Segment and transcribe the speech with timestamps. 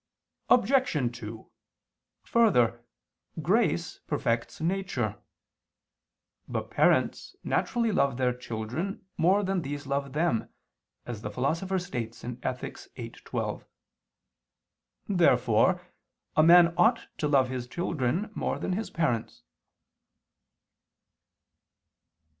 [0.49, 1.15] Obj.
[1.19, 1.47] 2:
[2.23, 2.83] Further,
[3.39, 5.21] grace perfects nature.
[6.47, 10.49] But parents naturally love their children more than these love them,
[11.05, 12.79] as the Philosopher states (Ethic.
[12.95, 13.63] viii, 12).
[15.07, 15.85] Therefore
[16.35, 19.43] a man ought to love his children more than his parents.